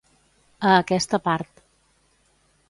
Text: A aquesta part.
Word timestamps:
A 0.69 0.71
aquesta 0.77 1.19
part. 1.27 1.63